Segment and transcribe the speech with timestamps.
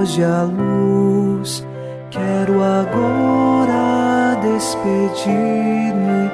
[0.00, 1.62] Foge a luz.
[2.10, 6.30] Quero agora despedir-me.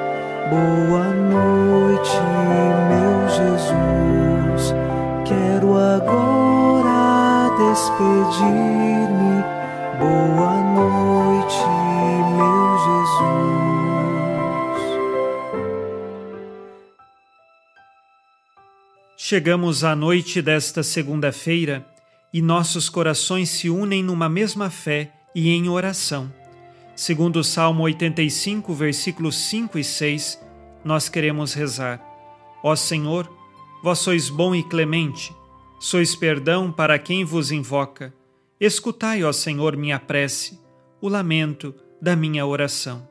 [0.49, 2.17] Boa noite,
[2.87, 4.73] meu Jesus.
[5.25, 9.43] Quero agora despedir-me.
[9.99, 11.67] Boa noite,
[12.37, 13.67] meu Jesus.
[19.17, 21.85] Chegamos à noite desta segunda-feira
[22.33, 26.31] e nossos corações se unem numa mesma fé e em oração.
[26.95, 30.39] Segundo o Salmo 85, versículos 5 e 6,
[30.83, 32.01] nós queremos rezar:
[32.63, 33.31] Ó Senhor,
[33.83, 35.33] vós sois bom e clemente,
[35.79, 38.13] sois perdão para quem vos invoca.
[38.59, 40.59] Escutai, ó Senhor, minha prece,
[40.99, 43.07] o lamento da minha oração.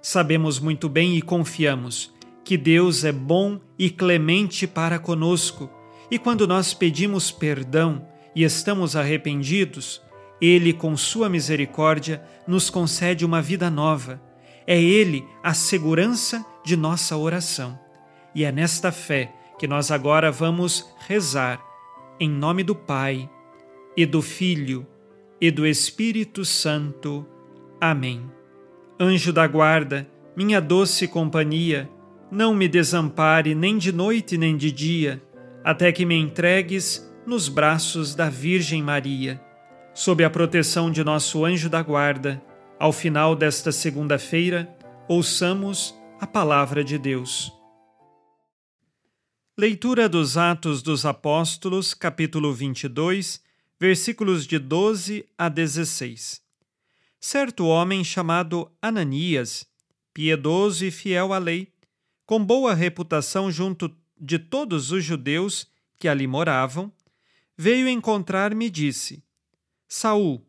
[0.00, 2.12] Sabemos muito bem e confiamos
[2.44, 5.70] que Deus é bom e clemente para conosco,
[6.10, 10.02] e quando nós pedimos perdão e estamos arrependidos,
[10.40, 14.20] Ele, com Sua misericórdia, nos concede uma vida nova.
[14.66, 17.78] É Ele a segurança de nossa oração.
[18.34, 21.62] E é nesta fé que nós agora vamos rezar,
[22.18, 23.28] em nome do Pai
[23.96, 24.86] e do Filho
[25.40, 27.26] e do Espírito Santo.
[27.80, 28.22] Amém.
[28.98, 31.88] Anjo da guarda, minha doce companhia,
[32.30, 35.22] não me desampare nem de noite nem de dia,
[35.62, 39.40] até que me entregues nos braços da Virgem Maria.
[39.94, 42.42] Sob a proteção de nosso anjo da guarda,
[42.78, 44.76] ao final desta segunda-feira,
[45.08, 47.52] ouçamos a palavra de Deus.
[49.56, 53.40] Leitura dos Atos dos Apóstolos, capítulo 22,
[53.80, 56.42] versículos de 12 a 16.
[57.20, 59.66] Certo homem chamado Ananias,
[60.12, 61.72] piedoso e fiel à lei,
[62.26, 65.66] com boa reputação junto de todos os judeus
[65.98, 66.92] que ali moravam,
[67.56, 69.24] veio encontrar-me e disse:
[69.86, 70.44] Saul,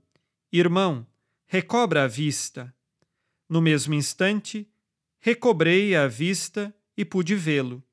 [0.51, 1.05] irmão,
[1.45, 2.73] recobra a vista.
[3.47, 4.67] No mesmo instante,
[5.19, 7.83] recobrei a vista e pude vê-lo.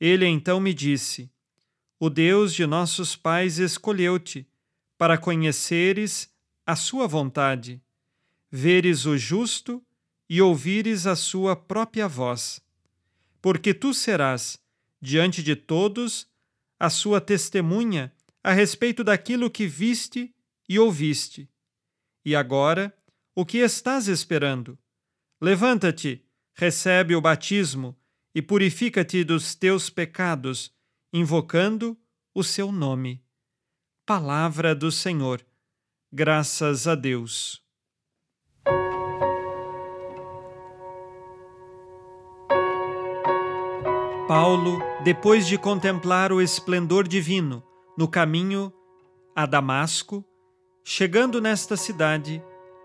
[0.00, 1.30] Ele então me disse:
[1.98, 4.48] O Deus de nossos pais escolheu-te
[4.96, 6.32] para conheceres
[6.64, 7.82] a sua vontade,
[8.50, 9.84] veres o justo
[10.28, 12.60] e ouvires a sua própria voz.
[13.40, 14.58] Porque tu serás,
[15.00, 16.28] diante de todos,
[16.78, 18.12] a sua testemunha
[18.42, 20.34] a respeito daquilo que viste
[20.68, 21.50] e ouviste.
[22.24, 22.96] E agora,
[23.34, 24.78] o que estás esperando?
[25.40, 27.96] Levanta-te, recebe o batismo
[28.34, 30.72] e purifica-te dos teus pecados,
[31.12, 31.96] invocando
[32.34, 33.24] o seu nome.
[34.04, 35.44] Palavra do Senhor.
[36.12, 37.62] Graças a Deus.
[44.26, 47.67] Paulo, depois de contemplar o esplendor divino
[47.98, 48.72] no caminho
[49.34, 50.24] a Damasco,
[50.84, 52.40] chegando nesta cidade,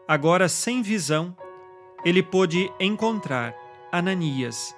[0.08, 1.38] agora sem visão,
[2.04, 3.54] ele pôde encontrar
[3.92, 4.76] Ananias.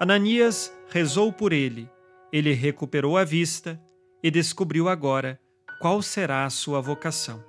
[0.00, 1.88] Ananias rezou por ele,
[2.32, 3.80] ele recuperou a vista
[4.20, 5.40] e descobriu agora
[5.80, 7.44] qual será a sua vocação.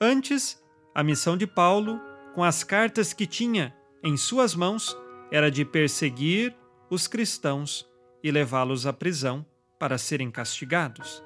[0.00, 0.60] Antes,
[0.92, 2.00] a missão de Paulo,
[2.34, 4.98] com as cartas que tinha em suas mãos,
[5.30, 6.56] era de perseguir
[6.90, 7.88] os cristãos
[8.20, 9.46] e levá-los à prisão
[9.78, 11.22] para serem castigados.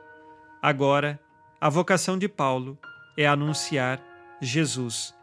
[0.66, 1.20] Agora,
[1.60, 2.76] a vocação de Paulo
[3.16, 4.02] é anunciar
[4.42, 5.14] Jesus.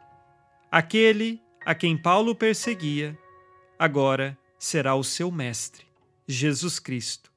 [0.71, 3.19] Aquele a quem Paulo perseguia,
[3.77, 5.85] agora será o seu mestre,
[6.25, 7.29] Jesus Cristo.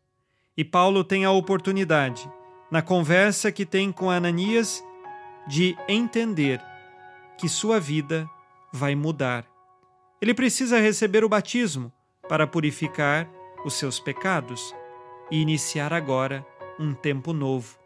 [0.57, 2.31] E Paulo tem a oportunidade
[2.71, 4.85] na conversa que tem com Ananias,
[5.49, 6.63] de entender
[7.37, 8.31] que sua vida
[8.73, 9.45] vai mudar.
[10.23, 11.93] Ele precisa receber o batismo
[12.29, 13.29] para purificar
[13.65, 14.73] os seus pecados
[15.29, 16.47] e iniciar agora
[16.79, 17.77] um tempo novo,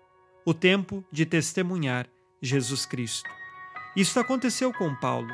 [0.50, 2.06] o tempo de testemunhar
[2.42, 3.28] Jesus Cristo.
[3.96, 5.32] Isso aconteceu com Paulo,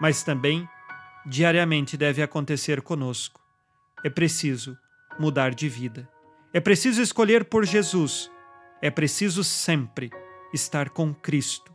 [0.00, 0.68] mas também
[1.26, 3.40] diariamente deve acontecer conosco.
[4.04, 4.76] É preciso
[5.18, 6.08] mudar de vida.
[6.52, 8.30] É preciso escolher por Jesus
[8.82, 10.10] é preciso sempre
[10.52, 11.72] estar com Cristo.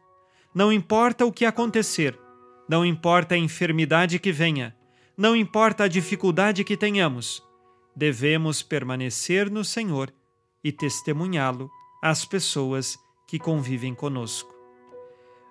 [0.54, 2.20] Não importa o que acontecer,
[2.68, 4.76] não importa a enfermidade que venha,
[5.16, 7.42] não importa a dificuldade que tenhamos,
[7.96, 10.14] devemos permanecer no Senhor
[10.62, 12.98] e testemunhá-lo às pessoas
[13.28, 14.56] que convivem conosco.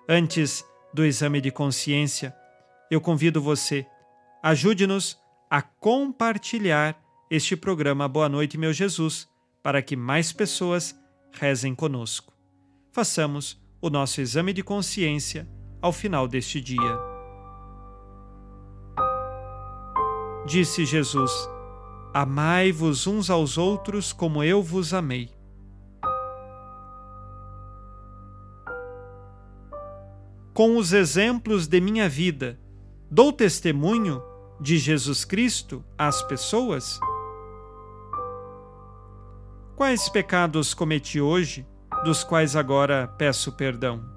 [0.07, 2.35] Antes do exame de consciência,
[2.89, 3.85] eu convido você,
[4.41, 5.17] ajude-nos
[5.49, 6.99] a compartilhar
[7.29, 9.27] este programa Boa Noite, meu Jesus,
[9.61, 10.97] para que mais pessoas
[11.31, 12.33] rezem conosco.
[12.91, 15.47] Façamos o nosso exame de consciência
[15.81, 16.97] ao final deste dia.
[20.45, 21.31] Disse Jesus:
[22.13, 25.36] Amai-vos uns aos outros como eu vos amei.
[30.57, 32.59] Com os exemplos de minha vida,
[33.11, 34.23] dou testemunho
[34.59, 36.99] de Jesus Cristo às pessoas?
[39.75, 41.63] Quais pecados cometi hoje,
[42.03, 44.16] dos quais agora peço perdão?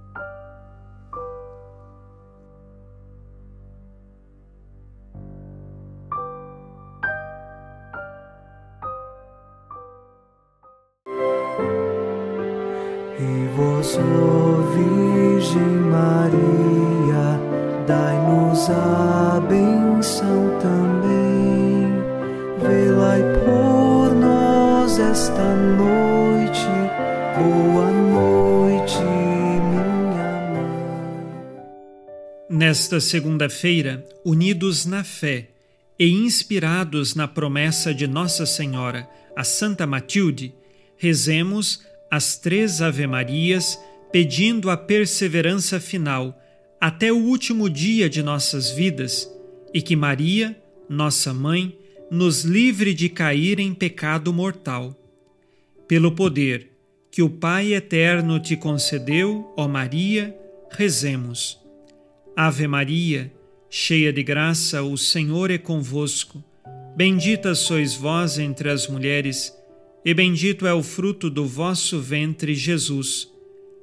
[14.62, 17.40] Virgem Maria,
[17.86, 21.90] dai-nos a benção também.
[22.60, 26.66] Velai por nós esta noite.
[27.38, 31.38] Boa noite, minha mãe.
[32.48, 35.48] Nesta segunda-feira, unidos na fé
[35.98, 40.54] e inspirados na promessa de Nossa Senhora, a Santa Matilde,
[40.96, 43.78] rezemos as três Ave-Marias,
[44.12, 46.38] pedindo a perseverança final
[46.80, 49.30] até o último dia de nossas vidas
[49.72, 50.56] e que Maria,
[50.88, 51.78] nossa mãe,
[52.10, 54.96] nos livre de cair em pecado mortal.
[55.86, 56.70] Pelo poder
[57.10, 60.34] que o Pai eterno te concedeu, ó Maria,
[60.70, 61.58] rezemos.
[62.36, 63.32] Ave Maria,
[63.68, 66.42] cheia de graça, o Senhor é convosco.
[66.96, 69.54] Bendita sois vós entre as mulheres
[70.04, 73.28] e bendito é o fruto do vosso ventre, Jesus.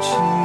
[0.00, 0.39] meu Jesus.